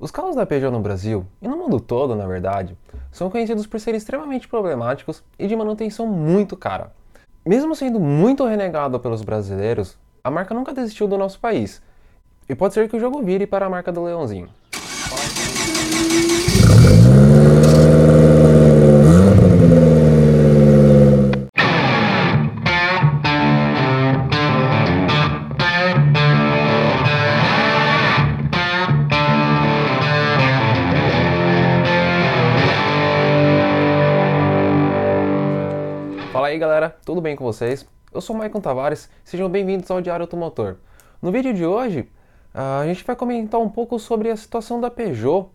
[0.00, 2.74] Os carros da Peugeot no Brasil, e no mundo todo na verdade,
[3.12, 6.90] são conhecidos por serem extremamente problemáticos e de manutenção muito cara.
[7.44, 11.82] Mesmo sendo muito renegado pelos brasileiros, a marca nunca desistiu do nosso país,
[12.48, 14.48] e pode ser que o jogo vire para a marca do Leãozinho.
[36.50, 37.86] Aí galera, tudo bem com vocês?
[38.12, 40.78] Eu sou o Maicon Tavares, sejam bem-vindos ao Diário Automotor.
[41.22, 42.10] No vídeo de hoje,
[42.52, 45.48] a gente vai comentar um pouco sobre a situação da Peugeot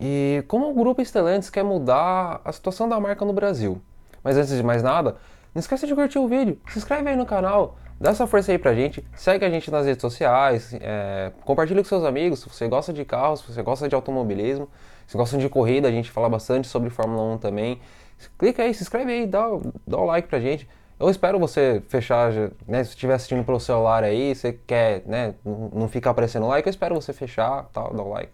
[0.00, 3.80] e como o Grupo Stellantis quer mudar a situação da marca no Brasil.
[4.24, 5.18] Mas antes de mais nada,
[5.54, 8.58] não esqueça de curtir o vídeo, se inscreve aí no canal, dá essa força aí
[8.58, 12.66] pra gente, segue a gente nas redes sociais, é, compartilha com seus amigos, se você
[12.66, 14.68] gosta de carros, se você gosta de automobilismo,
[15.06, 17.80] se gosta de corrida, a gente fala bastante sobre Fórmula 1 também.
[18.38, 19.46] Clica aí, se inscreve aí, dá,
[19.86, 20.68] dá o like pra gente.
[20.98, 22.32] Eu espero você fechar,
[22.66, 26.70] né, se estiver assistindo pelo celular aí, você quer, né, não ficar aparecendo like, eu
[26.70, 28.32] espero você fechar, tal, dar o like.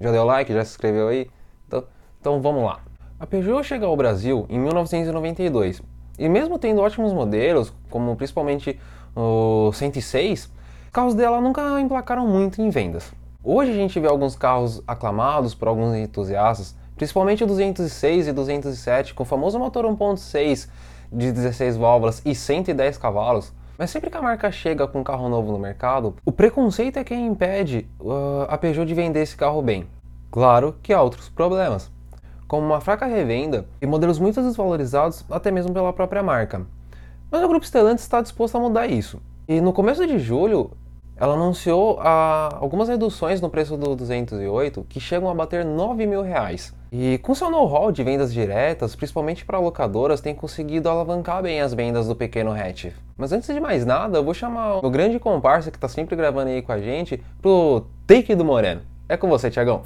[0.00, 1.30] Já deu like, já se inscreveu aí?
[1.68, 1.84] Então,
[2.20, 2.80] então vamos lá.
[3.20, 5.80] A Peugeot chega ao Brasil em 1992
[6.18, 8.78] e mesmo tendo ótimos modelos, como principalmente
[9.14, 13.12] o 106, os carros dela nunca emplacaram muito em vendas.
[13.44, 19.12] Hoje a gente vê alguns carros aclamados por alguns entusiastas, principalmente o 206 e 207
[19.12, 20.68] com o famoso motor 1.6
[21.10, 23.52] de 16 válvulas e 110 cavalos.
[23.76, 27.02] Mas sempre que a marca chega com um carro novo no mercado, o preconceito é
[27.02, 29.84] quem impede uh, a Peugeot de vender esse carro bem.
[30.30, 31.90] Claro que há outros problemas,
[32.46, 36.64] como uma fraca revenda e modelos muito desvalorizados até mesmo pela própria marca.
[37.32, 39.20] Mas o grupo Stellantis está disposto a mudar isso.
[39.48, 40.70] E no começo de julho,
[41.16, 46.22] ela anunciou ah, algumas reduções no preço do 208 que chegam a bater 9 mil
[46.22, 46.74] reais.
[46.90, 51.72] E com seu know-how de vendas diretas, principalmente para locadoras, tem conseguido alavancar bem as
[51.72, 52.86] vendas do pequeno hatch.
[53.16, 56.50] Mas antes de mais nada, eu vou chamar o grande comparsa que está sempre gravando
[56.50, 58.82] aí com a gente pro Take do Moreno.
[59.08, 59.82] É com você, Tiagão.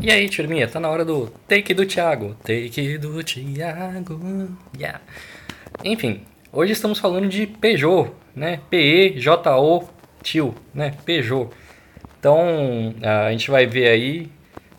[0.00, 2.34] E aí, turminha, tá na hora do Take do Thiago.
[2.42, 4.48] Take do Thiago.
[4.76, 5.00] Yeah.
[5.84, 8.60] Enfim, hoje estamos falando de Peugeot, né?
[8.70, 9.93] P-E-J-O
[10.24, 10.94] Tio, né?
[11.04, 11.50] Peugeot.
[12.18, 14.30] Então, a gente vai ver aí,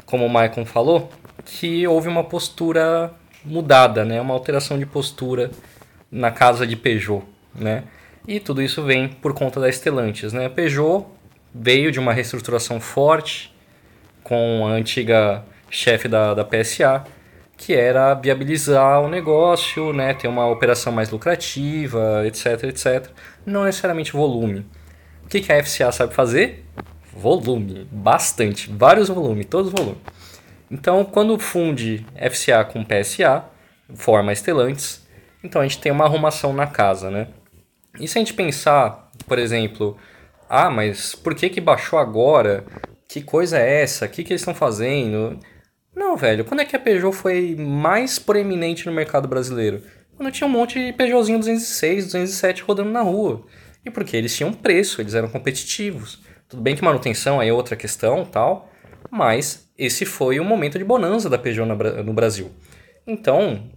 [0.06, 1.10] como o Maicon falou,
[1.46, 3.14] que houve uma postura
[3.46, 4.20] mudada, né?
[4.20, 5.52] Uma alteração de postura
[6.12, 7.24] na casa de Peugeot,
[7.54, 7.84] né?
[8.28, 10.48] E tudo isso vem por conta da Stellantis, né?
[10.48, 11.06] A Peugeot
[11.54, 13.54] veio de uma reestruturação forte
[14.24, 17.04] com a antiga chefe da, da PSA,
[17.56, 20.16] que era viabilizar o negócio, né?
[20.16, 23.10] Ter uma operação mais lucrativa, etc, etc.
[23.46, 24.66] Não necessariamente volume.
[25.26, 26.64] O que, que a FCA sabe fazer?
[27.12, 30.02] Volume, bastante, vários volumes, todos os volumes.
[30.70, 33.44] Então, quando funde FCA com PSA,
[33.96, 35.06] forma Stellantis,
[35.44, 37.28] então a gente tem uma arrumação na casa, né?
[38.00, 39.98] E se a gente pensar, por exemplo,
[40.50, 42.66] ah, mas por que que baixou agora?
[43.08, 44.06] Que coisa é essa?
[44.06, 45.40] O que que eles estão fazendo?
[45.96, 49.82] Não, velho, quando é que a Peugeot foi mais proeminente no mercado brasileiro?
[50.16, 53.46] Quando tinha um monte de Peugeotzinho 206, 207 rodando na rua.
[53.86, 56.20] E porque eles tinham preço, eles eram competitivos.
[56.50, 58.70] Tudo bem que manutenção é outra questão, tal,
[59.12, 62.52] mas esse foi o momento de bonança da Peugeot no Brasil.
[63.06, 63.70] Então,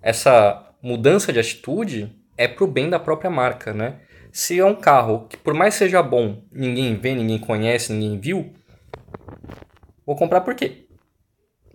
[0.00, 4.00] essa mudança de atitude é pro bem da própria marca, né?
[4.32, 8.52] Se é um carro que por mais seja bom, ninguém vê, ninguém conhece, ninguém viu,
[10.06, 10.86] vou comprar por quê?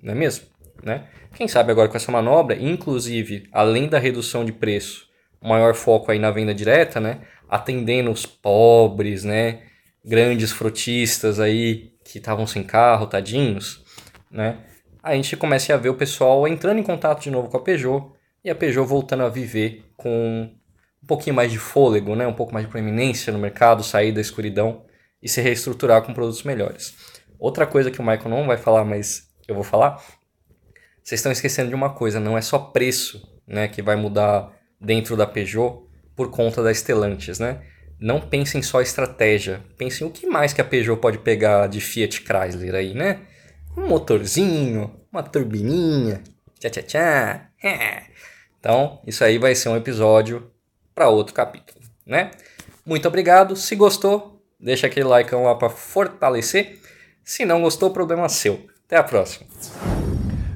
[0.01, 0.45] Não é mesmo?
[0.83, 1.07] Né?
[1.35, 5.06] Quem sabe agora com essa manobra, inclusive, além da redução de preço,
[5.41, 7.21] maior foco aí na venda direta, né?
[7.49, 9.61] atendendo os pobres, né?
[10.03, 13.83] Grandes frotistas aí que estavam sem carro, tadinhos,
[14.31, 14.59] né?
[15.01, 18.11] A gente começa a ver o pessoal entrando em contato de novo com a Peugeot
[18.43, 20.49] e a Peugeot voltando a viver com
[21.01, 22.27] um pouquinho mais de fôlego, né?
[22.27, 24.85] Um pouco mais de proeminência no mercado, sair da escuridão
[25.21, 26.95] e se reestruturar com produtos melhores.
[27.39, 30.03] Outra coisa que o Michael não vai falar, mas eu vou falar,
[31.03, 35.15] vocês estão esquecendo de uma coisa, não é só preço, né, que vai mudar dentro
[35.15, 35.83] da Peugeot,
[36.15, 37.61] por conta da Stellantis, né?
[37.99, 42.23] Não pensem só estratégia, pensem o que mais que a Peugeot pode pegar de Fiat
[42.23, 43.21] Chrysler aí, né?
[43.75, 46.21] Um motorzinho, uma turbininha,
[46.59, 47.49] tchá tchá tchá.
[47.63, 48.03] É.
[48.59, 50.51] Então, isso aí vai ser um episódio
[50.93, 52.31] para outro capítulo, né?
[52.85, 53.55] Muito obrigado.
[53.55, 56.79] Se gostou, deixa aquele like lá para fortalecer.
[57.23, 58.65] Se não gostou, problema seu.
[58.85, 59.45] Até a próxima.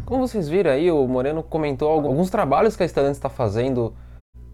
[0.05, 3.95] Como vocês viram aí, o Moreno comentou alguns trabalhos que a Stellantis está fazendo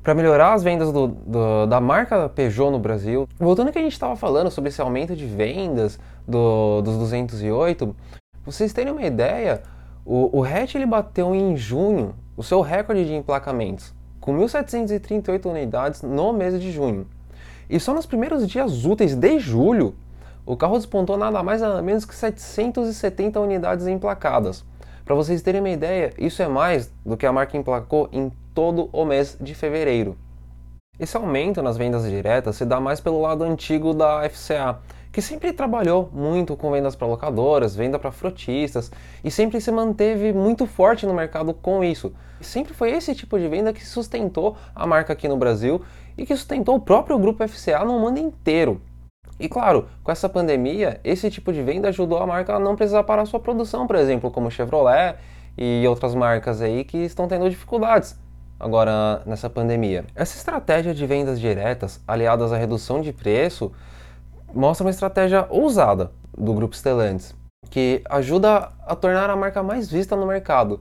[0.07, 3.27] para melhorar as vendas do, do, da marca Peugeot no Brasil.
[3.38, 7.94] Voltando ao que a gente estava falando sobre esse aumento de vendas do, dos 208,
[8.45, 9.62] vocês terem uma ideia,
[10.06, 16.01] o, o hatch ele bateu em junho o seu recorde de emplacamentos, com 1.738 unidades
[16.01, 17.06] no mês de junho.
[17.69, 19.94] E só nos primeiros dias úteis de julho,
[20.45, 24.63] o carro despontou nada mais nada menos que 770 unidades emplacadas.
[25.03, 28.89] Para vocês terem uma ideia, isso é mais do que a marca emplacou em todo
[28.92, 30.18] o mês de fevereiro.
[31.00, 34.80] Esse aumento nas vendas diretas se dá mais pelo lado antigo da FCA,
[35.12, 38.92] que sempre trabalhou muito com vendas para locadoras, venda para frotistas
[39.24, 42.12] e sempre se manteve muito forte no mercado com isso.
[42.42, 45.80] sempre foi esse tipo de venda que sustentou a marca aqui no Brasil
[46.18, 48.81] e que sustentou o próprio grupo FCA no mundo inteiro.
[49.39, 53.03] E claro, com essa pandemia, esse tipo de venda ajudou a marca a não precisar
[53.03, 55.15] parar sua produção, por exemplo, como Chevrolet
[55.56, 58.18] e outras marcas aí que estão tendo dificuldades
[58.59, 60.06] agora nessa pandemia.
[60.15, 63.71] Essa estratégia de vendas diretas, aliadas à redução de preço,
[64.54, 67.36] mostra uma estratégia ousada do grupo Stellantis,
[67.69, 70.80] que ajuda a tornar a marca mais vista no mercado,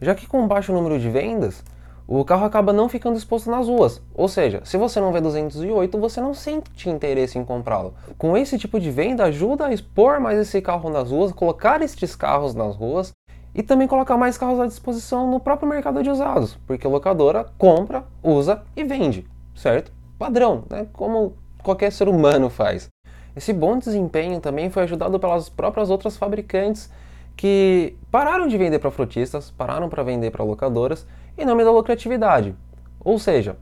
[0.00, 1.62] já que com baixo número de vendas,
[2.06, 4.00] o carro acaba não ficando exposto nas ruas.
[4.14, 7.94] Ou seja, se você não vê 208, você não sente interesse em comprá-lo.
[8.16, 12.16] Com esse tipo de venda, ajuda a expor mais esse carro nas ruas, colocar estes
[12.16, 13.12] carros nas ruas
[13.54, 17.46] e também colocar mais carros à disposição no próprio mercado de usados, porque a locadora
[17.56, 19.92] compra, usa e vende, certo?
[20.18, 20.86] Padrão, né?
[20.92, 22.88] como qualquer ser humano faz.
[23.34, 26.90] Esse bom desempenho também foi ajudado pelas próprias outras fabricantes
[27.36, 31.06] que pararam de vender para frotistas, pararam para vender para locadoras
[31.36, 32.54] em nome da lucratividade.
[32.98, 33.56] Ou seja,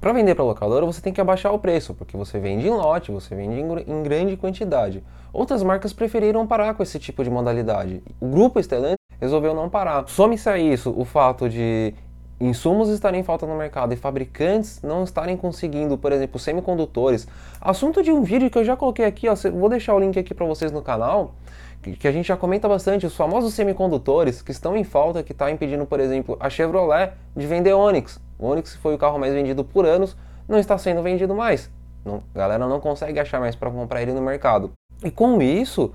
[0.00, 3.10] para vender para locadora você tem que abaixar o preço, porque você vende em lote,
[3.10, 5.02] você vende em grande quantidade.
[5.32, 8.02] Outras marcas preferiram parar com esse tipo de modalidade.
[8.20, 10.04] O grupo Stellantis resolveu não parar.
[10.08, 11.94] Some-se a isso o fato de
[12.40, 17.28] insumos estarem em falta no mercado e fabricantes não estarem conseguindo, por exemplo, semicondutores.
[17.60, 20.32] Assunto de um vídeo que eu já coloquei aqui, ó, vou deixar o link aqui
[20.32, 21.34] para vocês no canal,
[21.82, 25.50] que a gente já comenta bastante, os famosos semicondutores que estão em falta, que está
[25.50, 28.18] impedindo, por exemplo, a Chevrolet de vender Onix.
[28.38, 30.16] O Onix foi o carro mais vendido por anos,
[30.48, 31.70] não está sendo vendido mais.
[32.04, 34.72] Não, a galera não consegue achar mais para comprar ele no mercado.
[35.04, 35.92] E com isso,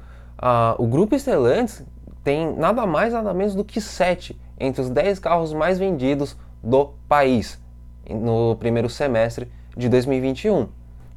[0.77, 1.83] o grupo Stellantis
[2.25, 6.93] tem nada mais nada menos do que 7 entre os 10 carros mais vendidos do
[7.07, 7.61] país
[8.09, 10.67] no primeiro semestre de 2021.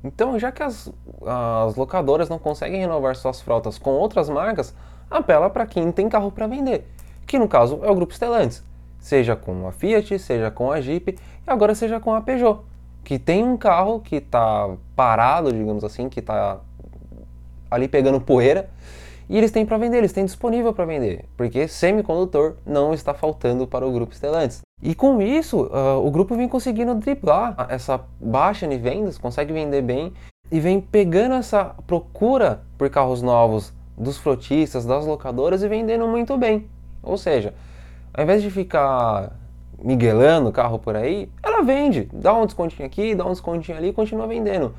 [0.04, 0.92] Então, já que as,
[1.26, 4.74] as locadoras não conseguem renovar suas frotas com outras marcas,
[5.10, 6.86] apela para quem tem carro para vender,
[7.26, 8.62] que no caso é o grupo Stellantis,
[8.98, 11.18] seja com a Fiat, seja com a Jeep e
[11.50, 12.60] agora seja com a Peugeot,
[13.02, 16.60] que tem um carro que está parado, digamos assim, que está
[17.70, 18.68] ali pegando poeira
[19.28, 23.66] e eles têm para vender, eles têm disponível para vender, porque semicondutor não está faltando
[23.66, 24.62] para o grupo Stellantis.
[24.82, 29.82] E com isso, uh, o grupo vem conseguindo driblar essa baixa de vendas, consegue vender
[29.82, 30.12] bem
[30.50, 36.36] e vem pegando essa procura por carros novos dos frotistas, das locadoras e vendendo muito
[36.38, 36.66] bem.
[37.02, 37.52] Ou seja,
[38.14, 39.36] ao invés de ficar
[39.82, 43.88] miguelando o carro por aí, ela vende, dá um descontinho aqui, dá um descontinho ali
[43.88, 44.74] e continua vendendo.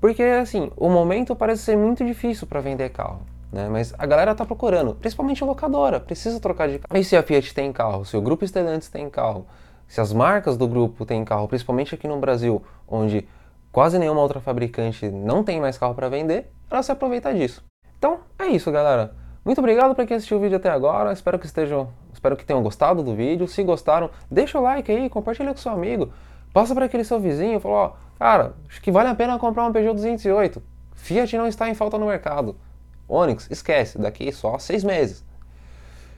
[0.00, 3.20] Porque assim, o momento parece ser muito difícil para vender carro.
[3.52, 3.68] Né?
[3.68, 7.00] Mas a galera tá procurando, principalmente locadora, precisa trocar de carro.
[7.00, 9.46] E se a Fiat tem carro, se o grupo Stellantis tem carro,
[9.88, 13.26] se as marcas do grupo têm carro, principalmente aqui no Brasil, onde
[13.72, 17.64] quase nenhuma outra fabricante não tem mais carro para vender, ela se aproveita disso.
[17.98, 19.14] Então é isso, galera.
[19.44, 21.12] Muito obrigado para quem assistiu o vídeo até agora.
[21.12, 23.48] Espero que estejam, espero que tenham gostado do vídeo.
[23.48, 26.12] Se gostaram, deixa o like aí, compartilha com seu amigo.
[26.52, 29.72] Passa para aquele seu vizinho fala, ó, cara, acho que vale a pena comprar uma
[29.72, 30.62] Peugeot 208.
[30.94, 32.56] Fiat não está em falta no mercado.
[33.12, 35.24] Onix, esquece, daqui só seis meses.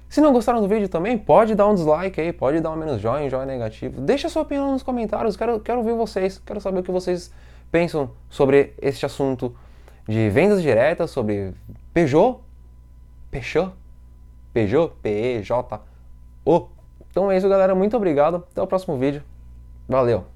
[0.09, 3.01] Se não gostaram do vídeo também, pode dar um dislike aí, pode dar um menos
[3.01, 3.99] joinha, joinha negativo.
[4.01, 7.33] Deixa sua opinião nos comentários, quero, quero ouvir vocês, quero saber o que vocês
[7.71, 9.57] pensam sobre este assunto
[10.07, 11.55] de vendas diretas, sobre
[11.95, 12.41] Peugeot,
[13.31, 13.73] Peugeot,
[14.53, 16.69] Peugeot, P-E-J-O.
[17.11, 19.23] Então é isso, galera, muito obrigado, até o próximo vídeo,
[19.89, 20.27] valeu!